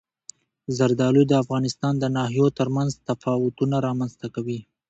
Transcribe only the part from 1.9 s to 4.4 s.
د ناحیو ترمنځ تفاوتونه رامنځته